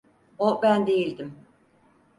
[0.37, 1.35] O ben değildim.